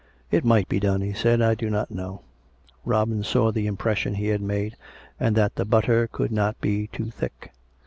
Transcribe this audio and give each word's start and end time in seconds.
"It 0.31 0.43
might 0.43 0.67
be 0.67 0.79
done," 0.79 1.01
he 1.01 1.13
said." 1.13 1.41
I 1.43 1.53
do 1.53 1.69
not 1.69 1.91
know." 1.91 2.23
Robin 2.85 3.21
saw 3.23 3.51
the 3.51 3.67
impression 3.67 4.15
he 4.15 4.29
had 4.29 4.41
made, 4.41 4.75
and 5.19 5.35
that 5.35 5.53
the 5.57 5.63
butter 5.63 6.07
could 6.11 6.31
not 6.31 6.59
be 6.59 6.87
too 6.87 7.11
thick. 7.11 7.53